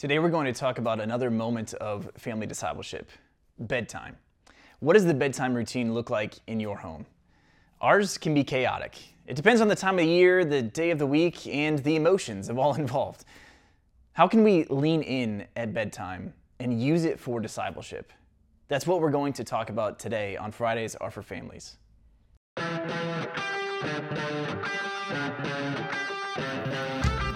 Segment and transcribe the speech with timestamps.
[0.00, 3.10] Today we're going to talk about another moment of family discipleship
[3.58, 4.16] bedtime.
[4.78, 7.04] What does the bedtime routine look like in your home?
[7.82, 8.96] Ours can be chaotic.
[9.26, 12.48] It depends on the time of year, the day of the week, and the emotions
[12.48, 13.26] of all involved.
[14.14, 18.10] How can we lean in at bedtime and use it for discipleship?
[18.68, 21.76] That's what we're going to talk about today on Fridays Are for Families.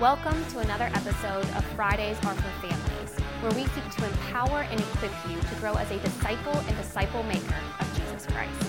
[0.01, 4.81] Welcome to another episode of Fridays Are for Families, where we seek to empower and
[4.81, 8.67] equip you to grow as a disciple and disciple maker of Jesus Christ.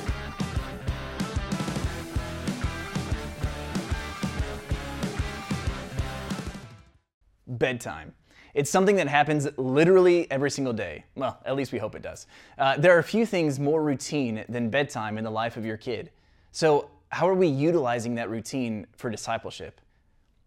[7.48, 8.14] Bedtime.
[8.54, 11.06] It's something that happens literally every single day.
[11.16, 12.28] Well, at least we hope it does.
[12.60, 15.78] Uh, there are a few things more routine than bedtime in the life of your
[15.78, 16.12] kid.
[16.52, 19.82] So, how are we utilizing that routine for discipleship?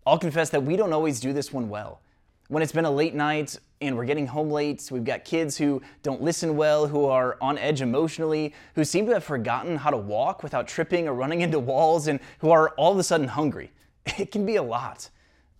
[0.08, 2.00] I'll confess that we don't always do this one well.
[2.48, 5.82] When it's been a late night and we're getting home late, we've got kids who
[6.02, 9.98] don't listen well, who are on edge emotionally, who seem to have forgotten how to
[9.98, 13.70] walk without tripping or running into walls, and who are all of a sudden hungry.
[14.18, 15.10] It can be a lot.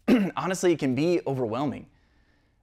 [0.37, 1.87] Honestly, it can be overwhelming.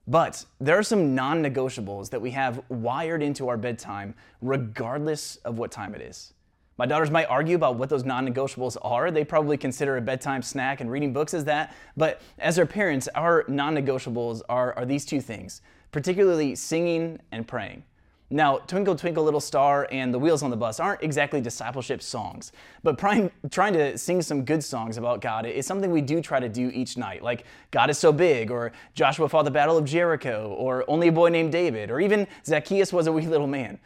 [0.08, 5.58] But there are some non negotiables that we have wired into our bedtime, regardless of
[5.58, 6.32] what time it is.
[6.78, 9.10] My daughters might argue about what those non negotiables are.
[9.10, 11.74] They probably consider a bedtime snack and reading books as that.
[11.96, 17.46] But as their parents, our non negotiables are, are these two things, particularly singing and
[17.46, 17.82] praying.
[18.28, 22.50] Now, Twinkle Twinkle Little Star and The Wheels on the Bus aren't exactly discipleship songs,
[22.82, 26.40] but trying, trying to sing some good songs about God is something we do try
[26.40, 29.84] to do each night, like God is So Big, or Joshua Fought the Battle of
[29.84, 33.78] Jericho, or Only a Boy Named David, or even Zacchaeus Was a Wee Little Man.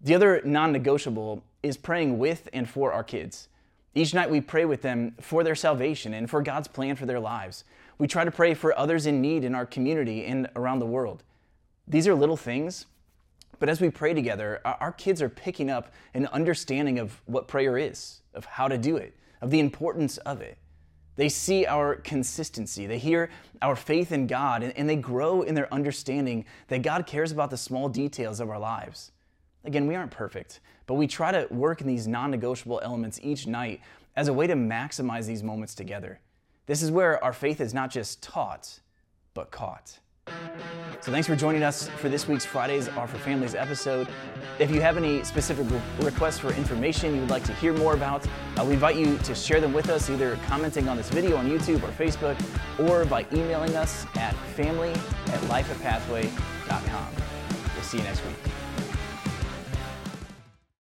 [0.00, 3.48] The other non negotiable is praying with and for our kids.
[3.94, 7.20] Each night we pray with them for their salvation and for God's plan for their
[7.20, 7.64] lives.
[7.98, 11.22] We try to pray for others in need in our community and around the world.
[11.86, 12.86] These are little things,
[13.58, 17.76] but as we pray together, our kids are picking up an understanding of what prayer
[17.76, 20.56] is, of how to do it, of the importance of it.
[21.16, 23.28] They see our consistency, they hear
[23.60, 27.58] our faith in God, and they grow in their understanding that God cares about the
[27.58, 29.12] small details of our lives.
[29.64, 33.46] Again, we aren't perfect, but we try to work in these non negotiable elements each
[33.46, 33.80] night
[34.16, 36.20] as a way to maximize these moments together.
[36.66, 38.80] This is where our faith is not just taught,
[39.34, 39.98] but caught.
[41.00, 44.06] So thanks for joining us for this week's Fridays Are for Families episode.
[44.58, 45.66] If you have any specific
[46.00, 48.26] requests for information you would like to hear more about,
[48.58, 51.48] uh, we invite you to share them with us, either commenting on this video on
[51.48, 52.38] YouTube or Facebook,
[52.78, 57.06] or by emailing us at family at lifeapathway.com.
[57.74, 58.69] We'll see you next week.